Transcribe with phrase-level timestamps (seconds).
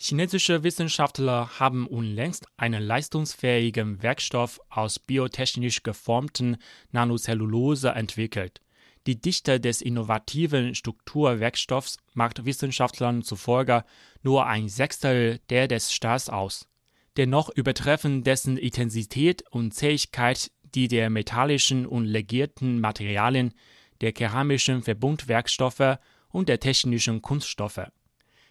[0.00, 6.56] Chinesische Wissenschaftler haben unlängst einen leistungsfähigen Werkstoff aus biotechnisch geformten
[6.92, 8.60] Nanocellulose entwickelt.
[9.08, 13.84] Die Dichte des innovativen Strukturwerkstoffs macht Wissenschaftlern zufolge
[14.22, 16.68] nur ein Sechstel der des Stahls aus.
[17.16, 23.52] Dennoch übertreffen dessen Intensität und Zähigkeit die der metallischen und legierten Materialien,
[24.00, 27.90] der keramischen Verbundwerkstoffe und der technischen Kunststoffe.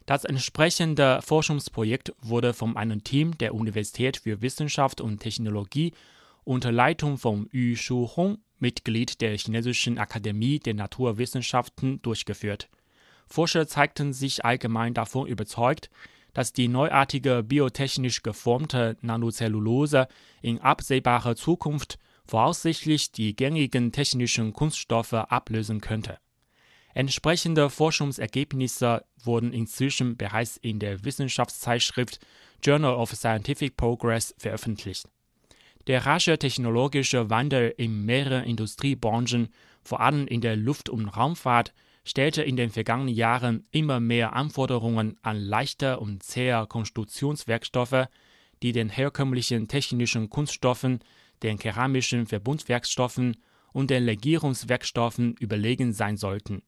[0.07, 5.91] Das entsprechende Forschungsprojekt wurde von einem Team der Universität für Wissenschaft und Technologie
[6.45, 12.69] unter Leitung von Yu Shuhong, Mitglied der Chinesischen Akademie der Naturwissenschaften, durchgeführt.
[13.27, 15.89] Forscher zeigten sich allgemein davon überzeugt,
[16.33, 20.07] dass die neuartige biotechnisch geformte Nanocellulose
[20.41, 26.17] in absehbarer Zukunft voraussichtlich die gängigen technischen Kunststoffe ablösen könnte.
[26.97, 32.19] Entsprechende Forschungsergebnisse wurden inzwischen bereits in der Wissenschaftszeitschrift
[32.63, 35.07] Journal of Scientific Progress veröffentlicht.
[35.85, 39.49] Der rasche technologische Wandel in mehreren Industriebranchen,
[39.83, 41.71] vor allem in der Luft- und Raumfahrt,
[42.03, 48.07] stellte in den vergangenen Jahren immer mehr Anforderungen an leichte und zähe Konstruktionswerkstoffe,
[48.63, 51.01] die den herkömmlichen technischen Kunststoffen,
[51.43, 53.37] den keramischen Verbundwerkstoffen
[53.71, 56.63] und den Legierungswerkstoffen überlegen sein sollten.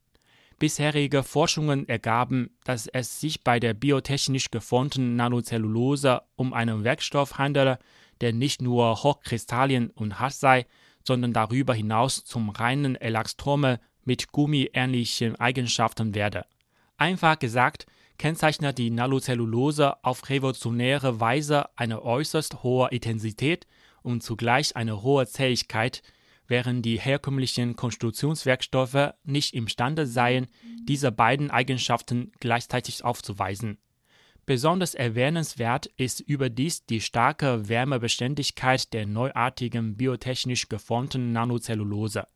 [0.60, 7.80] Bisherige Forschungen ergaben, dass es sich bei der biotechnisch geformten Nanocellulose um einen Werkstoff handele,
[8.20, 10.66] der nicht nur hochkristallin und hart sei,
[11.08, 16.46] sondern darüber hinaus zum reinen Elastrome mit gummiähnlichen Eigenschaften werde.
[16.98, 17.86] Einfach gesagt,
[18.18, 23.66] kennzeichnet die Nanocellulose auf revolutionäre Weise eine äußerst hohe Intensität
[24.02, 26.04] und zugleich eine hohe Zähigkeit,
[26.50, 30.48] während die herkömmlichen Konstruktionswerkstoffe nicht imstande seien,
[30.84, 33.78] diese beiden Eigenschaften gleichzeitig aufzuweisen.
[34.46, 42.28] Besonders erwähnenswert ist überdies die starke Wärmebeständigkeit der neuartigen biotechnisch geformten Nanocellulose.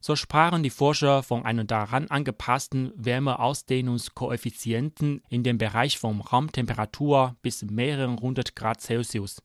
[0.00, 7.62] So sprachen die Forscher von einem daran angepassten Wärmeausdehnungskoeffizienten in dem Bereich von Raumtemperatur bis
[7.64, 9.42] mehreren hundert Grad Celsius.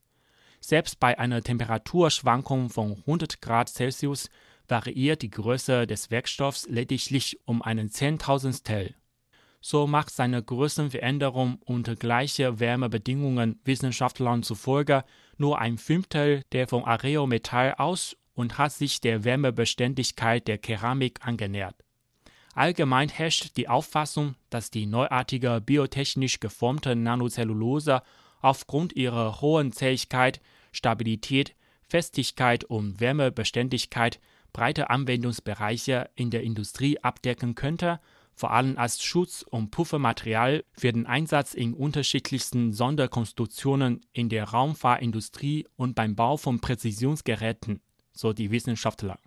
[0.66, 4.30] Selbst bei einer Temperaturschwankung von 100 Grad Celsius
[4.66, 8.96] variiert die Größe des Werkstoffs lediglich um einen Zehntausendstel.
[9.60, 15.04] So macht seine Größenveränderung unter gleichen Wärmebedingungen Wissenschaftlern zufolge
[15.38, 21.76] nur ein Fünftel der von Areometall aus und hat sich der Wärmebeständigkeit der Keramik angenähert.
[22.56, 28.02] Allgemein herrscht die Auffassung, dass die neuartige biotechnisch geformte Nanocellulose
[28.44, 34.20] aufgrund ihrer hohen Zähigkeit, Stabilität, Festigkeit und Wärmebeständigkeit
[34.52, 38.00] breite Anwendungsbereiche in der Industrie abdecken könnte,
[38.36, 45.68] vor allem als Schutz- und Puffermaterial für den Einsatz in unterschiedlichsten Sonderkonstruktionen in der Raumfahrtindustrie
[45.76, 47.82] und beim Bau von Präzisionsgeräten,
[48.12, 49.20] so die Wissenschaftler.